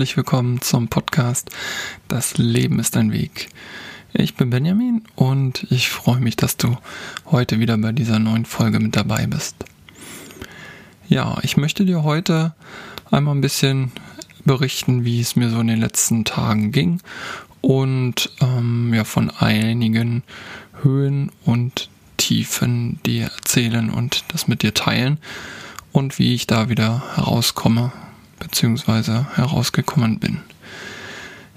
[0.00, 1.50] herzlich willkommen zum Podcast
[2.08, 3.50] Das Leben ist ein Weg.
[4.14, 6.78] Ich bin Benjamin und ich freue mich, dass du
[7.26, 9.56] heute wieder bei dieser neuen Folge mit dabei bist.
[11.06, 12.54] Ja, ich möchte dir heute
[13.10, 13.92] einmal ein bisschen
[14.46, 17.02] berichten, wie es mir so in den letzten Tagen ging
[17.60, 20.22] und ähm, ja von einigen
[20.80, 25.18] Höhen und Tiefen dir erzählen und das mit dir teilen
[25.92, 27.92] und wie ich da wieder herauskomme
[28.40, 30.40] beziehungsweise herausgekommen bin.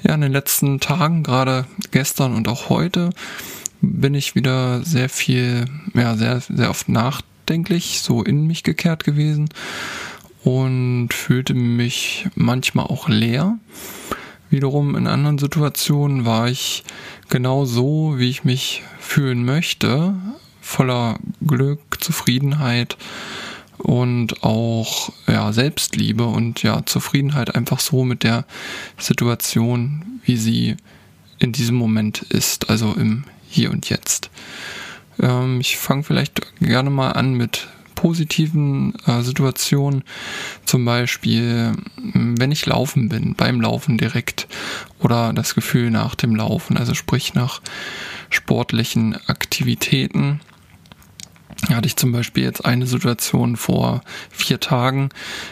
[0.03, 3.09] Ja, in den letzten Tagen, gerade gestern und auch heute,
[3.81, 9.49] bin ich wieder sehr viel, ja, sehr, sehr oft nachdenklich, so in mich gekehrt gewesen
[10.43, 13.57] und fühlte mich manchmal auch leer.
[14.49, 16.83] Wiederum in anderen Situationen war ich
[17.29, 20.15] genau so, wie ich mich fühlen möchte,
[20.61, 22.97] voller Glück, Zufriedenheit,
[23.83, 28.45] und auch ja, Selbstliebe und ja, Zufriedenheit einfach so mit der
[28.97, 30.77] Situation, wie sie
[31.39, 34.29] in diesem Moment ist, also im Hier und Jetzt.
[35.19, 40.03] Ähm, ich fange vielleicht gerne mal an mit positiven äh, Situationen,
[40.65, 44.47] zum Beispiel, wenn ich laufen bin, beim Laufen direkt
[44.99, 47.61] oder das Gefühl nach dem Laufen, also sprich nach
[48.29, 50.41] sportlichen Aktivitäten
[51.69, 55.09] hatte ich zum Beispiel jetzt eine Situation vor vier Tagen.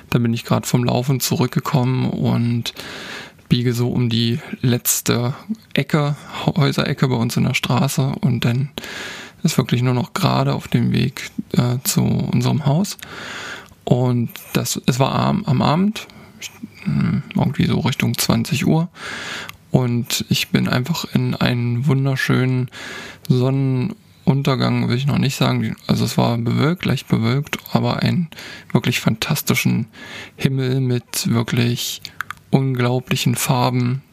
[0.10, 2.74] Da bin ich gerade vom Laufen zurückgekommen und
[3.50, 5.34] biege so um die letzte
[5.74, 8.70] Ecke, Häuserecke bei uns in der Straße und dann
[9.44, 12.98] ist wirklich nur noch gerade auf dem Weg äh, zu unserem Haus.
[13.84, 16.08] Und das, es war am, am Abend,
[16.84, 18.90] hm, irgendwie so Richtung 20 Uhr.
[19.72, 22.70] Und ich bin einfach in einen wunderschönen
[23.28, 25.76] Sonnen- Untergang will ich noch nicht sagen.
[25.88, 28.30] Also es war bewölkt, leicht bewölkt, aber einen
[28.72, 29.88] wirklich fantastischen
[30.36, 32.02] Himmel mit wirklich
[32.50, 34.04] unglaublichen Farben.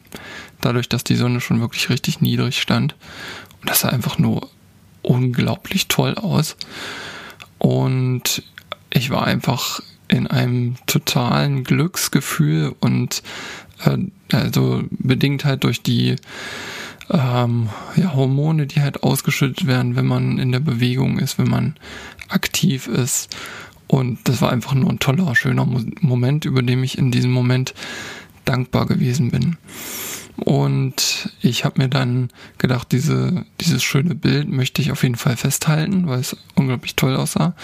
[0.61, 2.95] Dadurch, dass die Sonne schon wirklich richtig niedrig stand.
[3.61, 4.49] Und das sah einfach nur
[5.01, 6.57] unglaublich toll aus.
[7.57, 8.43] Und
[8.89, 13.21] ich war einfach in einem totalen Glücksgefühl und
[14.31, 16.15] also bedingt halt durch die
[17.09, 21.75] ähm, ja, Hormone, die halt ausgeschüttet werden, wenn man in der Bewegung ist, wenn man
[22.27, 23.35] aktiv ist.
[23.87, 25.65] Und das war einfach nur ein toller, schöner
[26.01, 27.73] Moment, über den ich in diesem Moment
[28.45, 29.57] dankbar gewesen bin.
[30.37, 32.29] Und ich habe mir dann
[32.59, 37.15] gedacht, diese, dieses schöne Bild möchte ich auf jeden Fall festhalten, weil es unglaublich toll
[37.15, 37.55] aussah.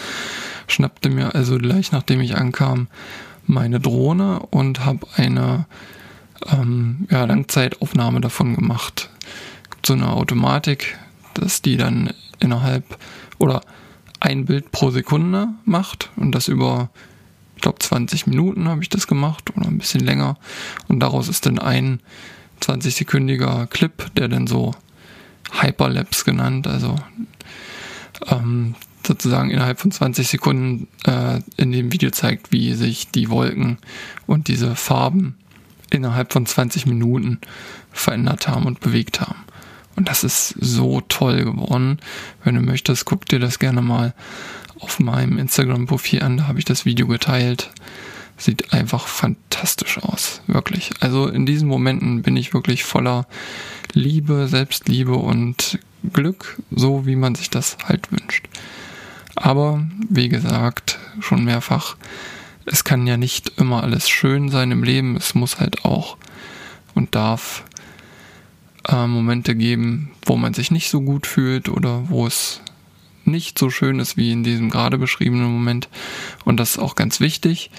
[0.68, 2.88] Schnappte mir also gleich nachdem ich ankam
[3.48, 5.68] meine Drohne und habe eine
[6.51, 9.09] ähm, ja, Langzeitaufnahme davon gemacht
[9.85, 10.97] so eine Automatik,
[11.34, 12.97] dass die dann innerhalb
[13.38, 13.62] oder
[14.19, 16.90] ein Bild pro Sekunde macht und das über,
[17.56, 20.38] ich glaube, 20 Minuten habe ich das gemacht oder ein bisschen länger.
[20.88, 22.00] Und daraus ist dann ein
[22.62, 24.74] 20-sekündiger Clip, der dann so
[25.51, 26.95] Hyperlapse genannt, also
[28.28, 28.75] ähm,
[29.06, 33.78] sozusagen innerhalb von 20 Sekunden äh, in dem Video zeigt, wie sich die Wolken
[34.25, 35.35] und diese Farben
[35.91, 37.40] innerhalb von 20 Minuten
[37.91, 39.46] verändert haben und bewegt haben.
[39.96, 42.00] Und das ist so toll geworden.
[42.44, 44.13] Wenn du möchtest, guck dir das gerne mal
[44.79, 46.38] auf meinem Instagram-Profil an.
[46.38, 47.72] Da habe ich das Video geteilt.
[48.38, 50.41] Sieht einfach fantastisch aus.
[50.47, 50.91] Wirklich.
[51.00, 53.25] Also in diesen Momenten bin ich wirklich voller
[53.94, 55.79] Liebe, Selbstliebe und
[56.12, 58.47] Glück, so wie man sich das halt wünscht.
[59.35, 61.95] Aber wie gesagt, schon mehrfach,
[62.66, 65.16] es kann ja nicht immer alles schön sein im Leben.
[65.16, 66.18] Es muss halt auch
[66.94, 67.64] und darf
[68.88, 72.62] äh, Momente geben, wo man sich nicht so gut fühlt oder wo es
[73.25, 75.89] nicht so schön ist wie in diesem gerade beschriebenen Moment.
[76.44, 77.72] Und das ist auch ganz wichtig,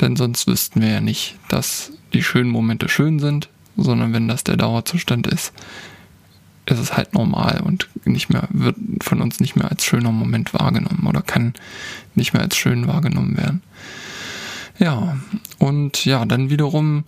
[0.00, 4.44] denn sonst wüssten wir ja nicht, dass die schönen Momente schön sind, sondern wenn das
[4.44, 5.52] der Dauerzustand ist,
[6.66, 10.54] ist es halt normal und nicht mehr, wird von uns nicht mehr als schöner Moment
[10.54, 11.54] wahrgenommen oder kann
[12.14, 13.62] nicht mehr als schön wahrgenommen werden.
[14.78, 15.16] Ja,
[15.58, 17.04] und ja, dann wiederum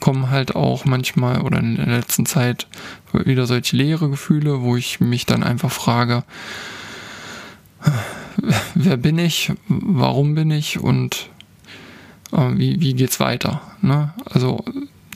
[0.00, 2.66] kommen halt auch manchmal oder in der letzten Zeit
[3.12, 6.24] wieder solche leere Gefühle, wo ich mich dann einfach frage,
[8.74, 11.28] wer bin ich, warum bin ich und
[12.32, 13.60] äh, wie, wie geht's weiter.
[13.82, 14.12] Ne?
[14.24, 14.64] Also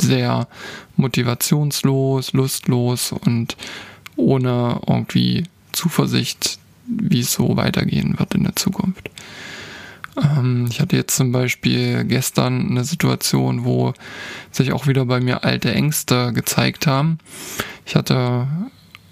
[0.00, 0.48] sehr
[0.96, 3.56] motivationslos, lustlos und
[4.16, 9.10] ohne irgendwie Zuversicht, wie es so weitergehen wird in der Zukunft.
[10.22, 13.94] Ähm, ich hatte jetzt zum Beispiel gestern eine Situation, wo
[14.50, 17.18] sich auch wieder bei mir alte Ängste gezeigt haben.
[17.86, 18.46] Ich hatte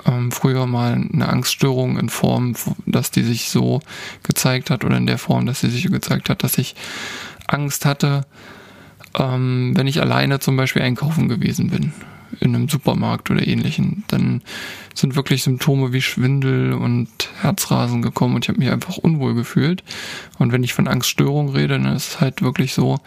[0.07, 2.55] ähm, früher mal eine Angststörung in Form,
[2.87, 3.81] dass die sich so
[4.23, 6.75] gezeigt hat oder in der Form, dass sie sich gezeigt hat, dass ich
[7.47, 8.27] Angst hatte,
[9.19, 11.93] ähm, wenn ich alleine zum Beispiel einkaufen gewesen bin,
[12.43, 14.43] in einem Supermarkt oder ähnlichen, dann
[14.95, 17.09] sind wirklich Symptome wie Schwindel und
[17.41, 19.83] Herzrasen gekommen und ich habe mich einfach unwohl gefühlt.
[20.39, 22.99] Und wenn ich von Angststörung rede, dann ist es halt wirklich so,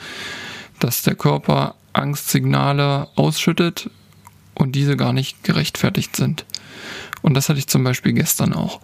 [0.79, 3.89] dass der Körper Angstsignale ausschüttet
[4.53, 6.45] und diese gar nicht gerechtfertigt sind.
[7.21, 8.79] Und das hatte ich zum Beispiel gestern auch.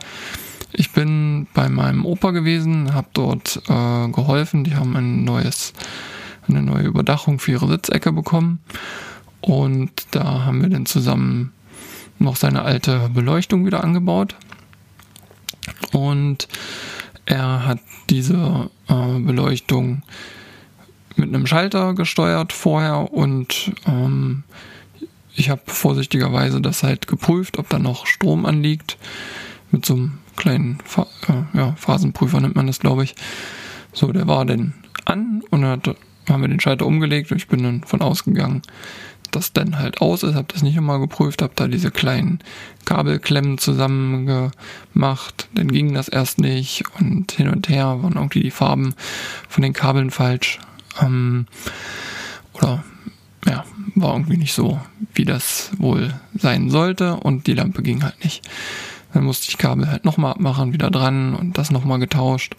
[0.73, 4.63] Ich bin bei meinem Opa gewesen, habe dort äh, geholfen.
[4.63, 5.73] Die haben ein neues,
[6.47, 8.59] eine neue Überdachung für ihre Sitzecke bekommen.
[9.41, 11.51] Und da haben wir dann zusammen
[12.19, 14.35] noch seine alte Beleuchtung wieder angebaut.
[15.91, 16.47] Und
[17.25, 17.79] er hat
[18.09, 20.03] diese äh, Beleuchtung
[21.15, 24.43] mit einem Schalter gesteuert vorher und ähm,
[25.35, 28.97] ich habe vorsichtigerweise das halt geprüft, ob da noch Strom anliegt.
[29.71, 33.15] Mit so einem kleinen Fa äh, ja, Phasenprüfer nennt man das, glaube ich.
[33.93, 34.73] So, der war dann
[35.05, 35.81] an und dann
[36.29, 38.61] haben wir den Schalter umgelegt und ich bin dann von ausgegangen,
[39.31, 40.35] dass dann halt aus ist.
[40.35, 42.39] Habe das nicht nochmal geprüft, habe da diese kleinen
[42.85, 44.51] Kabelklemmen zusammen
[44.93, 45.47] gemacht.
[45.53, 48.93] Dann ging das erst nicht und hin und her waren irgendwie die Farben
[49.47, 50.59] von den Kabeln falsch.
[51.01, 51.45] Ähm,
[52.53, 52.83] oder
[53.45, 54.79] ja, war irgendwie nicht so,
[55.13, 58.47] wie das wohl sein sollte und die Lampe ging halt nicht.
[59.13, 62.55] Dann musste ich Kabel halt nochmal abmachen, wieder dran und das nochmal getauscht.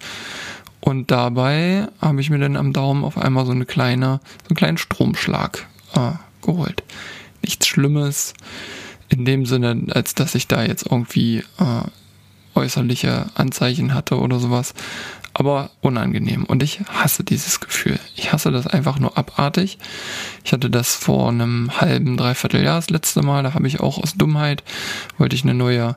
[0.80, 4.56] Und dabei habe ich mir dann am Daumen auf einmal so eine kleine, so einen
[4.56, 6.82] kleinen Stromschlag äh, geholt.
[7.42, 8.34] Nichts Schlimmes
[9.08, 11.82] in dem Sinne, als dass ich da jetzt irgendwie äh,
[12.54, 14.74] äußerliche Anzeichen hatte oder sowas
[15.34, 16.44] aber unangenehm.
[16.44, 17.98] Und ich hasse dieses Gefühl.
[18.16, 19.78] Ich hasse das einfach nur abartig.
[20.44, 23.42] Ich hatte das vor einem halben, dreiviertel Jahr das letzte Mal.
[23.42, 24.62] Da habe ich auch aus Dummheit,
[25.18, 25.96] wollte ich eine neue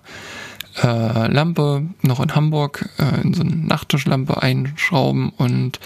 [0.82, 5.80] äh, Lampe noch in Hamburg äh, in so eine Nachttischlampe einschrauben und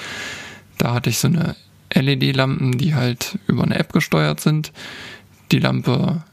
[0.78, 1.56] da hatte ich so eine
[1.94, 4.72] LED-Lampen, die halt über eine App gesteuert sind.
[5.52, 6.24] Die Lampe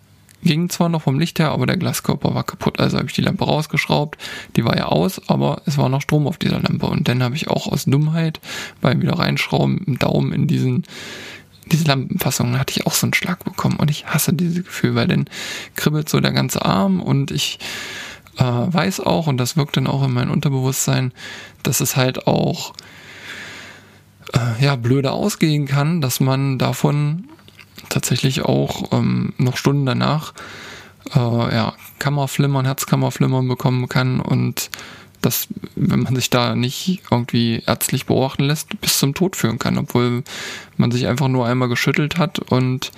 [0.43, 2.79] ging zwar noch vom Licht her, aber der Glaskörper war kaputt.
[2.79, 4.19] Also habe ich die Lampe rausgeschraubt.
[4.56, 6.87] Die war ja aus, aber es war noch Strom auf dieser Lampe.
[6.87, 8.41] Und dann habe ich auch aus Dummheit
[8.81, 10.85] beim wieder reinschrauben im Daumen in diesen
[11.73, 15.08] diese Lampenfassung hatte ich auch so einen Schlag bekommen und ich hasse dieses Gefühl, weil
[15.08, 15.29] dann
[15.75, 17.58] kribbelt so der ganze Arm und ich
[18.38, 21.12] äh, weiß auch und das wirkt dann auch in mein Unterbewusstsein,
[21.64, 22.73] dass es halt auch
[24.37, 27.25] äh, ja blöde ausgehen kann, dass man davon
[27.88, 30.35] tatsächlich auch ähm, noch Stunden danach
[31.15, 34.71] äh, ja, Kammerflimmern, Herzkammerflimmern bekommen kann und
[35.23, 39.79] das, wenn man sich da nicht irgendwie ärztlich beobachten lässt, bis zum Tod führen kann,
[39.79, 40.23] obwohl
[40.77, 42.93] man sich einfach nur einmal geschüttelt hat und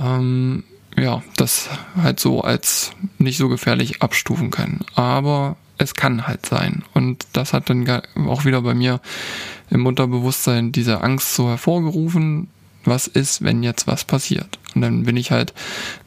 [0.00, 0.64] ähm,
[0.96, 1.70] ja, das
[2.00, 4.80] halt so als nicht so gefährlich abstufen kann.
[4.94, 6.84] Aber es kann halt sein.
[6.94, 7.88] Und das hat dann
[8.26, 9.00] auch wieder bei mir
[9.70, 12.48] im Unterbewusstsein diese Angst so hervorgerufen,
[12.84, 14.58] was ist, wenn jetzt was passiert.
[14.74, 15.52] Und dann bin ich halt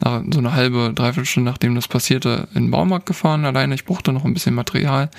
[0.00, 3.74] nach so eine halbe, dreiviertel Stunde, nachdem das passierte, in den Baumarkt gefahren alleine.
[3.74, 5.10] Ich brauchte noch ein bisschen Material,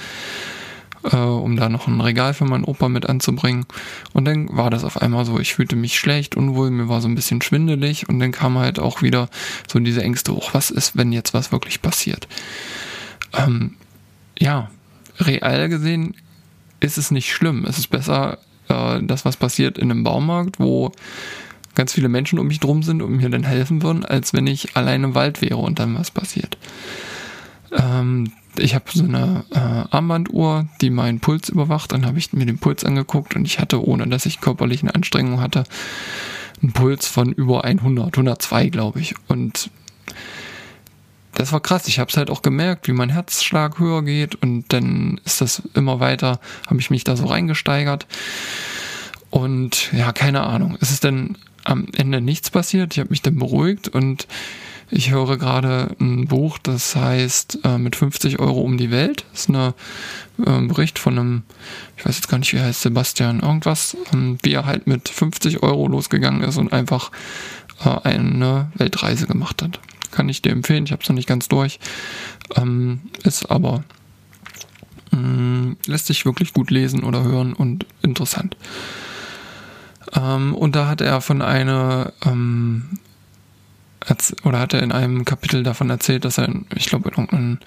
[1.04, 3.66] äh, um da noch ein Regal für meinen Opa mit anzubringen.
[4.14, 7.08] Und dann war das auf einmal so, ich fühlte mich schlecht, unwohl, mir war so
[7.08, 9.30] ein bisschen schwindelig und dann kam halt auch wieder
[9.68, 10.54] so diese Ängste hoch.
[10.54, 12.28] Was ist, wenn jetzt was wirklich passiert?
[13.34, 13.76] Ähm,
[14.40, 14.70] ja,
[15.20, 16.16] real gesehen
[16.80, 17.66] ist es nicht schlimm.
[17.66, 18.38] Es ist besser,
[18.70, 20.92] äh, das, was passiert in einem Baumarkt, wo
[21.76, 24.76] ganz viele Menschen um mich drum sind und mir dann helfen würden, als wenn ich
[24.76, 26.58] allein im Wald wäre und dann was passiert.
[27.72, 31.92] Ähm, ich habe so eine äh, Armbanduhr, die meinen Puls überwacht.
[31.92, 35.40] Dann habe ich mir den Puls angeguckt und ich hatte, ohne dass ich körperliche Anstrengung
[35.42, 35.66] hatte,
[36.62, 39.14] einen Puls von über 100, 102 glaube ich.
[39.28, 39.70] Und
[41.34, 41.88] das war krass.
[41.88, 45.62] Ich habe es halt auch gemerkt, wie mein Herzschlag höher geht und dann ist das
[45.74, 48.08] immer weiter, habe ich mich da so reingesteigert.
[49.30, 50.78] Und ja, keine Ahnung.
[50.82, 52.94] Es ist dann am Ende nichts passiert.
[52.94, 54.28] Ich habe mich dann beruhigt und
[54.90, 59.26] ich höre gerade ein Buch, das heißt äh, mit 50 Euro um die Welt.
[59.32, 59.74] Das ist ein
[60.46, 61.44] äh, Bericht von einem,
[61.98, 65.62] ich weiß jetzt gar nicht, wie heißt, Sebastian irgendwas, ähm, wie er halt mit 50
[65.62, 67.12] Euro losgegangen ist und einfach
[67.84, 69.82] äh, eine Weltreise gemacht hat.
[70.12, 71.80] Kann ich dir empfehlen, ich habe es noch nicht ganz durch.
[72.56, 73.84] Ähm, ist aber
[75.12, 78.56] mh, mm, lässt sich wirklich gut lesen oder hören und interessant.
[80.16, 83.00] Ähm, und da hat er von einer, ähm,
[84.44, 87.58] oder hat er in einem Kapitel davon erzählt, dass er, ich glaube, in irgendeinem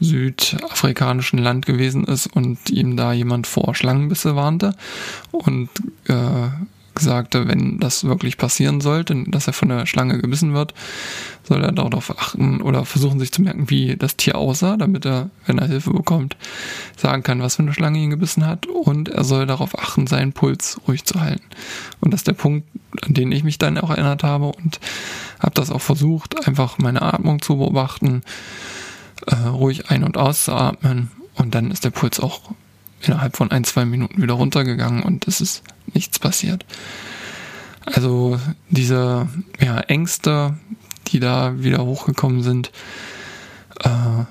[0.00, 4.74] südafrikanischen Land gewesen ist und ihm da jemand vor Schlangenbisse warnte
[5.30, 5.68] und
[6.08, 6.48] äh,
[7.00, 10.74] sagte, wenn das wirklich passieren sollte, dass er von der Schlange gebissen wird,
[11.42, 15.30] soll er darauf achten oder versuchen sich zu merken, wie das Tier aussah, damit er,
[15.46, 16.36] wenn er Hilfe bekommt,
[16.96, 18.66] sagen kann, was für eine Schlange ihn gebissen hat.
[18.66, 21.44] Und er soll darauf achten, seinen Puls ruhig zu halten.
[22.00, 22.66] Und das ist der Punkt,
[23.02, 24.80] an den ich mich dann auch erinnert habe und
[25.40, 28.22] habe das auch versucht, einfach meine Atmung zu beobachten,
[29.26, 31.10] äh, ruhig ein- und auszuatmen.
[31.34, 32.52] Und dann ist der Puls auch
[33.00, 36.64] innerhalb von ein, zwei Minuten wieder runtergegangen und es ist nichts passiert.
[37.86, 38.38] Also
[38.68, 39.28] diese
[39.60, 40.58] ja, Ängste,
[41.08, 42.70] die da wieder hochgekommen sind,
[43.82, 44.24] äh,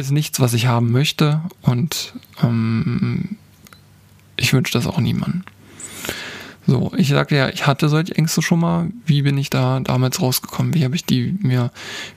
[0.00, 3.36] ist nichts, was ich haben möchte und ähm,
[4.36, 5.42] ich wünsche das auch niemandem.
[6.66, 8.88] So, ich sagte ja, ich hatte solche Ängste schon mal.
[9.06, 10.74] Wie bin ich da damals rausgekommen?
[10.74, 11.70] Wie habe ich die mir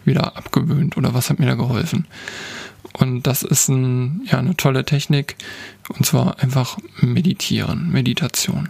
[0.06, 2.08] wieder abgewöhnt oder was hat mir da geholfen?
[3.00, 5.36] Und das ist ein, ja, eine tolle Technik.
[5.90, 8.70] Und zwar einfach meditieren, Meditation.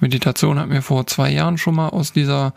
[0.00, 2.54] Meditation hat mir vor zwei Jahren schon mal aus dieser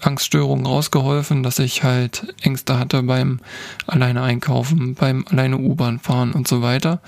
[0.00, 3.40] Angststörung rausgeholfen, dass ich halt Ängste hatte beim
[3.86, 7.00] alleine einkaufen, beim alleine U-Bahn fahren und so weiter.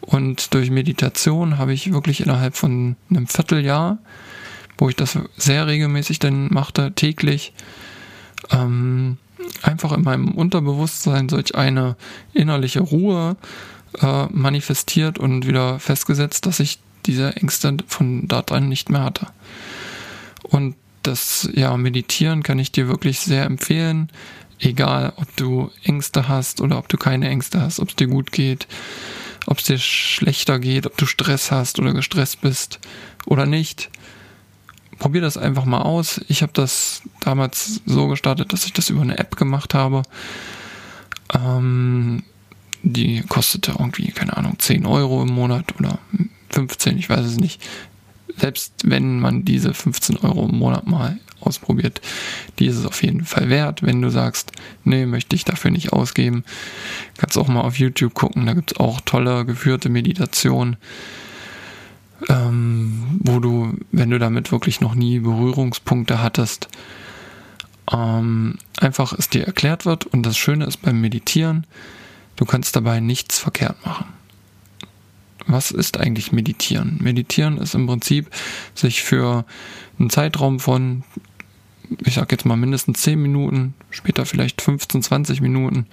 [0.00, 3.98] Und durch Meditation habe ich wirklich innerhalb von einem Vierteljahr,
[4.78, 7.52] wo ich das sehr regelmäßig dann machte, täglich,
[8.50, 9.18] ähm,
[9.62, 11.96] einfach in meinem Unterbewusstsein solch eine
[12.32, 13.36] innerliche Ruhe
[14.00, 19.28] äh, manifestiert und wieder festgesetzt, dass ich diese Ängste von da dran nicht mehr hatte.
[20.42, 24.10] Und das ja, Meditieren kann ich dir wirklich sehr empfehlen.
[24.58, 28.32] Egal, ob du Ängste hast oder ob du keine Ängste hast, ob es dir gut
[28.32, 28.66] geht,
[29.46, 32.80] ob es dir schlechter geht, ob du Stress hast oder gestresst bist
[33.24, 33.90] oder nicht
[34.98, 36.20] probier das einfach mal aus.
[36.28, 40.02] Ich habe das damals so gestartet, dass ich das über eine App gemacht habe.
[41.34, 42.22] Ähm,
[42.82, 45.98] die kostete irgendwie, keine Ahnung, 10 Euro im Monat oder
[46.50, 47.62] 15, ich weiß es nicht.
[48.36, 52.00] Selbst wenn man diese 15 Euro im Monat mal ausprobiert,
[52.58, 53.82] die ist es auf jeden Fall wert.
[53.82, 54.52] Wenn du sagst,
[54.84, 56.44] nee, möchte ich dafür nicht ausgeben,
[57.16, 60.76] kannst auch mal auf YouTube gucken, da gibt es auch tolle geführte Meditationen
[62.28, 66.68] ähm, wo du, wenn du damit wirklich noch nie Berührungspunkte hattest,
[67.92, 70.06] ähm, einfach es dir erklärt wird.
[70.06, 71.66] Und das Schöne ist beim Meditieren,
[72.36, 74.06] du kannst dabei nichts verkehrt machen.
[75.46, 76.98] Was ist eigentlich Meditieren?
[77.00, 78.30] Meditieren ist im Prinzip,
[78.74, 79.46] sich für
[79.98, 81.04] einen Zeitraum von,
[82.04, 85.86] ich sag jetzt mal mindestens 10 Minuten, später vielleicht 15, 20 Minuten,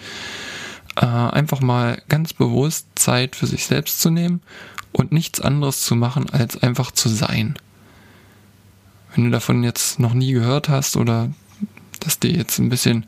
[0.97, 4.41] äh, einfach mal ganz bewusst Zeit für sich selbst zu nehmen
[4.91, 7.55] und nichts anderes zu machen, als einfach zu sein.
[9.13, 11.31] Wenn du davon jetzt noch nie gehört hast oder
[12.05, 13.05] dass dir jetzt ein bisschen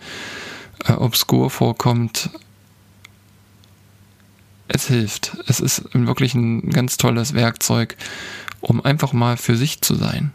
[0.86, 2.30] äh, obskur vorkommt,
[4.68, 5.38] es hilft.
[5.48, 7.96] Es ist wirklich ein ganz tolles Werkzeug,
[8.60, 10.32] um einfach mal für sich zu sein.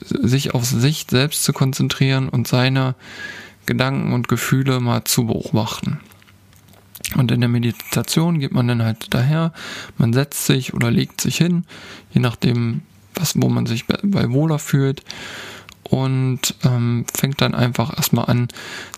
[0.00, 2.94] Sich auf sich selbst zu konzentrieren und seine
[3.66, 6.00] Gedanken und Gefühle mal zu beobachten.
[7.16, 9.52] Und in der Meditation geht man dann halt daher,
[9.96, 11.64] man setzt sich oder legt sich hin,
[12.12, 12.82] je nachdem,
[13.14, 15.02] was, wo man sich bei, bei wohler fühlt
[15.90, 18.48] und ähm, fängt dann einfach erstmal an,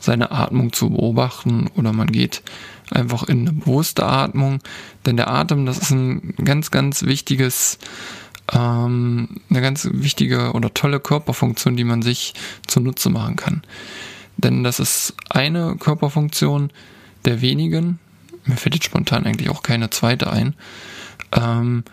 [0.01, 2.43] seine Atmung zu beobachten oder man geht
[2.91, 4.59] einfach in eine bewusste Atmung,
[5.07, 7.79] denn der Atem, das ist ein ganz, ganz wichtiges,
[8.53, 12.35] ähm, eine ganz wichtige oder tolle Körperfunktion, die man sich
[12.67, 13.63] zunutze machen kann.
[14.37, 16.73] Denn das ist eine Körperfunktion,
[17.25, 17.99] der wenigen,
[18.45, 20.55] mir fällt jetzt spontan eigentlich auch keine zweite ein,
[21.33, 21.85] ähm,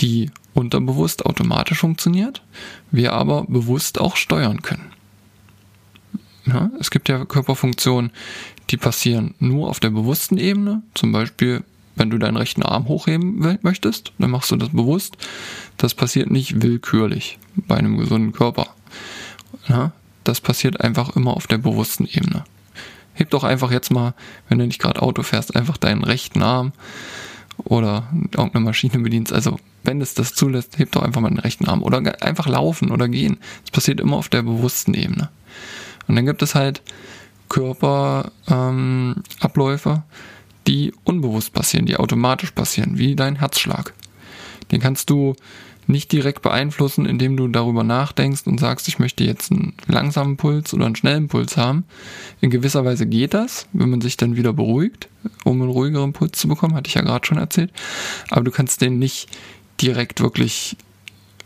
[0.00, 2.42] die unterbewusst automatisch funktioniert,
[2.90, 4.92] wir aber bewusst auch steuern können.
[6.46, 8.10] Ja, es gibt ja Körperfunktionen,
[8.70, 11.64] die passieren nur auf der bewussten Ebene, zum Beispiel
[11.96, 15.16] wenn du deinen rechten Arm hochheben möchtest, dann machst du das bewusst.
[15.76, 18.66] Das passiert nicht willkürlich bei einem gesunden Körper.
[19.68, 19.92] Ja,
[20.24, 22.44] das passiert einfach immer auf der bewussten Ebene
[23.14, 24.14] heb doch einfach jetzt mal,
[24.48, 26.72] wenn du nicht gerade Auto fährst, einfach deinen rechten Arm
[27.58, 29.32] oder irgendeine Maschine bedienst.
[29.32, 32.90] Also wenn es das zulässt, heb doch einfach mal den rechten Arm oder einfach laufen
[32.90, 33.38] oder gehen.
[33.62, 35.30] Das passiert immer auf der bewussten Ebene.
[36.08, 36.82] Und dann gibt es halt
[37.48, 40.02] Körperabläufe, ähm,
[40.66, 43.92] die unbewusst passieren, die automatisch passieren, wie dein Herzschlag.
[44.72, 45.36] Den kannst du
[45.86, 50.72] nicht direkt beeinflussen, indem du darüber nachdenkst und sagst, ich möchte jetzt einen langsamen Puls
[50.72, 51.84] oder einen schnellen Puls haben.
[52.40, 55.08] In gewisser Weise geht das, wenn man sich dann wieder beruhigt,
[55.44, 57.72] um einen ruhigeren Puls zu bekommen, hatte ich ja gerade schon erzählt.
[58.30, 59.28] Aber du kannst den nicht
[59.80, 60.76] direkt wirklich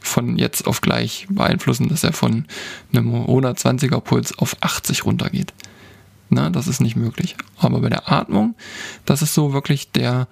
[0.00, 2.46] von jetzt auf gleich beeinflussen, dass er von
[2.92, 5.52] einem 120er Puls auf 80 runtergeht.
[6.30, 7.36] Na, das ist nicht möglich.
[7.56, 8.54] Aber bei der Atmung,
[9.04, 10.28] das ist so wirklich der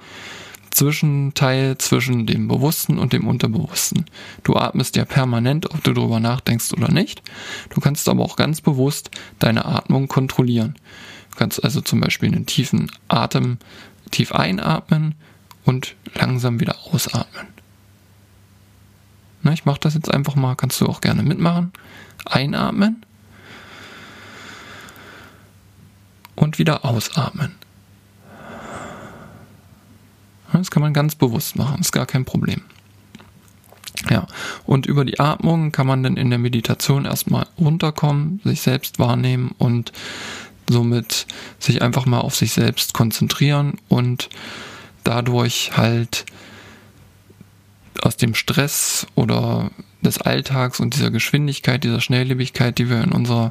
[0.76, 4.04] Zwischenteil zwischen dem Bewussten und dem Unterbewussten.
[4.44, 7.22] Du atmest ja permanent, ob du darüber nachdenkst oder nicht.
[7.70, 10.74] Du kannst aber auch ganz bewusst deine Atmung kontrollieren.
[11.30, 13.56] Du kannst also zum Beispiel einen tiefen Atem
[14.10, 15.14] tief einatmen
[15.64, 17.46] und langsam wieder ausatmen.
[19.42, 21.72] Na, ich mache das jetzt einfach mal, kannst du auch gerne mitmachen.
[22.26, 23.02] Einatmen
[26.34, 27.54] und wieder ausatmen.
[30.52, 32.62] Das kann man ganz bewusst machen, ist gar kein Problem.
[34.10, 34.26] Ja,
[34.64, 39.54] und über die Atmung kann man dann in der Meditation erstmal runterkommen, sich selbst wahrnehmen
[39.58, 39.92] und
[40.68, 41.26] somit
[41.58, 44.28] sich einfach mal auf sich selbst konzentrieren und
[45.04, 46.26] dadurch halt
[48.02, 49.70] aus dem Stress oder
[50.02, 53.50] des Alltags und dieser Geschwindigkeit, dieser Schnelllebigkeit, die wir in unserer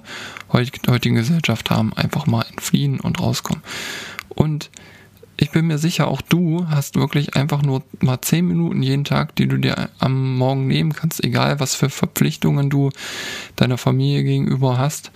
[0.54, 3.64] heutigen Gesellschaft haben, einfach mal entfliehen und rauskommen.
[4.30, 4.70] Und
[5.38, 9.36] ich bin mir sicher, auch du hast wirklich einfach nur mal zehn Minuten jeden Tag,
[9.36, 12.90] die du dir am Morgen nehmen kannst, egal was für Verpflichtungen du
[13.56, 15.12] deiner Familie gegenüber hast.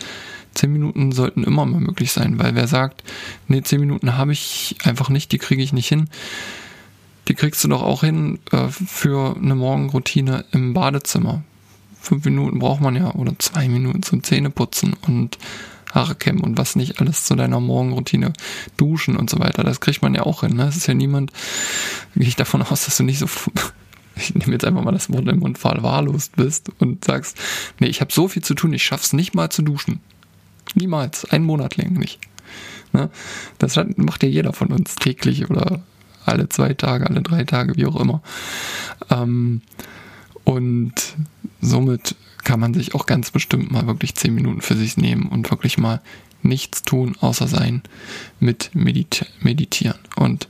[0.55, 3.03] Zehn Minuten sollten immer mal möglich sein, weil wer sagt,
[3.47, 6.09] nee, zehn Minuten habe ich einfach nicht, die kriege ich nicht hin,
[7.27, 11.43] die kriegst du doch auch hin äh, für eine Morgenroutine im Badezimmer.
[12.01, 15.37] Fünf Minuten braucht man ja oder zwei Minuten zum Zähneputzen und
[15.93, 18.33] Haare kämmen und was nicht alles zu deiner Morgenroutine
[18.77, 19.63] duschen und so weiter.
[19.63, 20.55] Das kriegt man ja auch hin.
[20.55, 20.67] Ne?
[20.67, 21.31] Es ist ja niemand,
[22.15, 23.27] gehe ich davon aus, dass du nicht so,
[24.15, 27.37] ich nehme jetzt einfach mal das Wort im Mund, verwahrlost bist und sagst,
[27.79, 29.99] nee, ich habe so viel zu tun, ich schaff's nicht mal zu duschen.
[30.75, 32.19] Niemals, einen Monat lang nicht.
[32.93, 33.09] Ne?
[33.57, 35.81] Das macht ja jeder von uns täglich oder
[36.25, 38.21] alle zwei Tage, alle drei Tage, wie auch immer.
[39.09, 39.61] Ähm,
[40.43, 40.93] und
[41.61, 42.15] somit
[42.49, 45.77] kann man sich auch ganz bestimmt mal wirklich zehn Minuten für sich nehmen und wirklich
[45.77, 46.01] mal
[46.41, 47.83] nichts tun, außer sein
[48.39, 49.99] mit Medit meditieren.
[50.15, 50.47] Und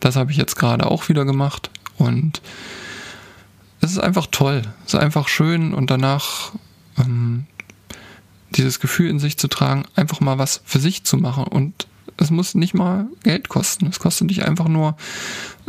[0.00, 2.40] das habe ich jetzt gerade auch wieder gemacht und
[3.82, 6.52] es ist einfach toll, es ist einfach schön und danach
[6.98, 7.44] ähm,
[8.52, 11.86] dieses Gefühl in sich zu tragen, einfach mal was für sich zu machen und
[12.16, 13.88] es muss nicht mal Geld kosten.
[13.88, 14.96] Es kostet dich einfach nur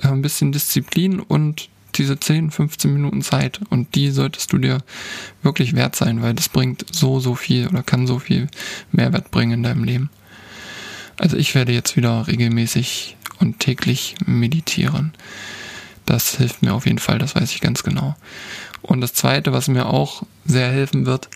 [0.01, 3.59] äh, ein bisschen Disziplin und diese 10, 15 Minuten Zeit.
[3.69, 4.79] Und die solltest du dir
[5.41, 8.47] wirklich wert sein, weil das bringt so, so viel oder kann so viel
[8.91, 10.09] Mehrwert bringen in deinem Leben.
[11.17, 15.13] Also ich werde jetzt wieder regelmäßig und täglich meditieren.
[16.05, 18.15] Das hilft mir auf jeden Fall, das weiß ich ganz genau.
[18.81, 21.29] Und das Zweite, was mir auch sehr helfen wird,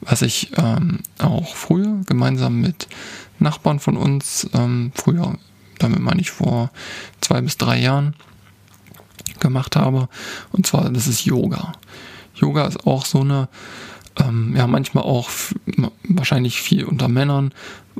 [0.00, 2.88] was ich ähm, auch früher gemeinsam mit
[3.38, 5.38] Nachbarn von uns, ähm, früher,
[5.78, 6.70] damit meine ich vor
[7.20, 8.14] zwei bis drei Jahren,
[9.40, 10.08] gemacht habe.
[10.52, 11.72] Und zwar, das ist Yoga.
[12.34, 13.48] Yoga ist auch so eine,
[14.16, 15.30] ähm, ja, manchmal auch
[16.04, 17.52] wahrscheinlich viel unter Männern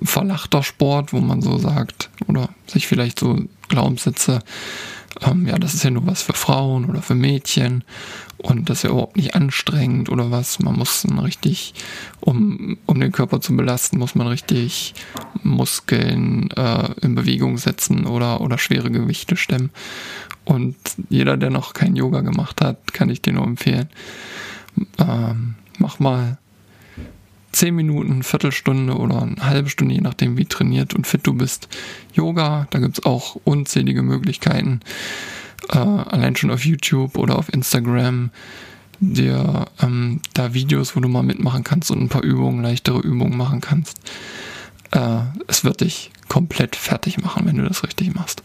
[0.03, 4.41] verlachter Sport, wo man so sagt, oder sich vielleicht so Glaubenssätze
[5.23, 7.85] ähm, ja, das ist ja nur was für Frauen oder für Mädchen
[8.39, 10.59] und das ist ja überhaupt nicht anstrengend oder was.
[10.61, 11.75] Man muss dann richtig,
[12.21, 14.95] um, um den Körper zu belasten, muss man richtig
[15.43, 19.71] Muskeln äh, in Bewegung setzen oder, oder schwere Gewichte stemmen.
[20.45, 20.77] Und
[21.09, 23.89] jeder, der noch kein Yoga gemacht hat, kann ich dir nur empfehlen.
[24.99, 26.39] Ähm, mach mal
[27.57, 31.69] 10 Minuten, Viertelstunde oder eine halbe Stunde, je nachdem wie trainiert und fit du bist.
[32.13, 34.81] Yoga, da gibt es auch unzählige Möglichkeiten.
[35.71, 38.31] Äh, allein schon auf YouTube oder auf Instagram
[39.01, 43.39] dir ähm, da Videos, wo du mal mitmachen kannst und ein paar Übungen, leichtere Übungen
[43.39, 44.01] machen kannst.
[44.91, 48.43] Äh, es wird dich komplett fertig machen, wenn du das richtig machst.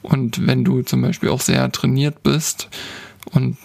[0.00, 2.68] Und wenn du zum Beispiel auch sehr trainiert bist
[3.32, 3.56] und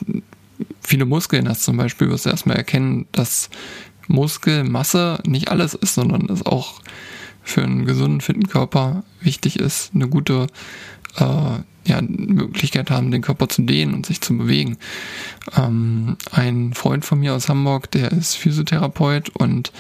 [0.82, 3.52] viele Muskeln hast zum Beispiel, wirst du erstmal erkennen, dass
[4.10, 6.82] Muskelmasse nicht alles ist, sondern es auch
[7.42, 10.48] für einen gesunden, fitten Körper wichtig ist, eine gute
[11.18, 14.78] äh, ja, Möglichkeit haben, den Körper zu dehnen und sich zu bewegen.
[15.56, 19.72] Ähm, ein Freund von mir aus Hamburg, der ist Physiotherapeut und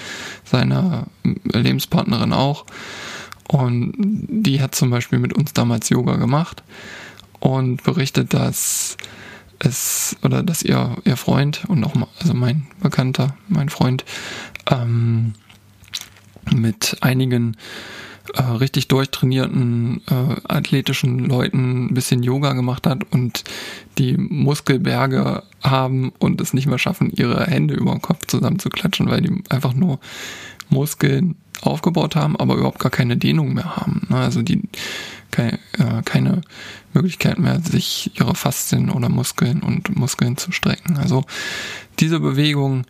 [0.43, 1.07] seine
[1.43, 2.65] Lebenspartnerin auch.
[3.47, 6.63] Und die hat zum Beispiel mit uns damals Yoga gemacht
[7.39, 8.95] und berichtet, dass
[9.59, 14.05] es oder dass ihr, ihr Freund und auch also mein Bekannter, mein Freund,
[14.69, 15.33] ähm,
[16.51, 17.57] mit einigen
[18.35, 23.43] äh, richtig durchtrainierten äh, athletischen Leuten ein bisschen Yoga gemacht hat und
[23.97, 29.21] die Muskelberge haben und es nicht mehr schaffen, ihre Hände über den Kopf zusammenzuklatschen, weil
[29.21, 29.99] die einfach nur
[30.69, 34.07] Muskeln aufgebaut haben, aber überhaupt gar keine Dehnung mehr haben.
[34.09, 34.17] Ne?
[34.17, 34.61] Also die
[35.31, 36.41] keine, äh, keine
[36.93, 40.97] Möglichkeit mehr, sich ihre Faszien oder Muskeln und Muskeln zu strecken.
[40.97, 41.25] Also
[41.99, 42.85] diese Bewegung,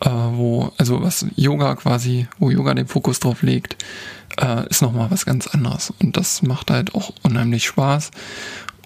[0.00, 3.76] äh, wo, also was Yoga quasi, wo Yoga den Fokus drauf legt,
[4.40, 5.92] äh, ist nochmal was ganz anderes.
[6.00, 8.10] Und das macht halt auch unheimlich Spaß.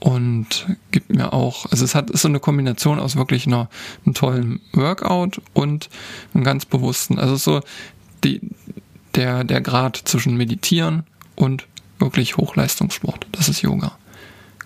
[0.00, 3.68] und gibt mir auch, also es hat ist so eine Kombination aus wirklich einer,
[4.04, 5.88] einem tollen Workout und
[6.34, 7.60] einem ganz bewussten, also so
[8.22, 8.40] die,
[9.14, 11.66] der, der Grad zwischen Meditieren und
[11.98, 13.26] wirklich Hochleistungssport.
[13.32, 13.98] Das ist Yoga.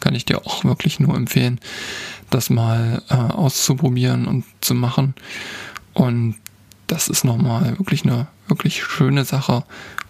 [0.01, 1.61] Kann ich dir auch wirklich nur empfehlen,
[2.31, 5.15] das mal äh, auszuprobieren und zu machen.
[5.95, 6.37] Und
[6.87, 9.65] das ist nochmal wirklich eine wirklich schöne Sache,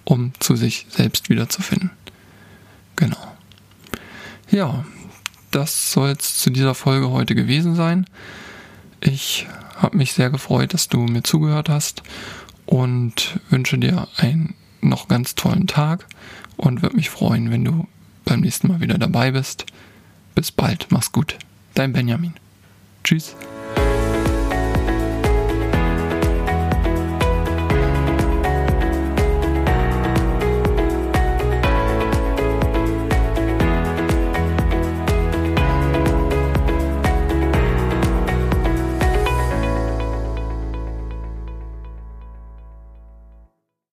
[0.05, 1.91] um zu sich selbst wiederzufinden.
[2.97, 3.37] Genau.
[4.51, 4.85] Ja,
[5.51, 8.07] das soll es zu dieser Folge heute gewesen sein.
[9.01, 12.03] Ich habe mich sehr gefreut, dass du mir zugehört hast
[12.67, 16.07] und wünsche dir einen noch ganz tollen Tag
[16.57, 17.87] und würde mich freuen, wenn du
[18.25, 19.67] beim nächsten Mal wieder dabei bist.
[20.35, 21.37] Bis bald, mach's gut.
[21.75, 22.35] Dein Benjamin.
[23.05, 23.35] Tschüss.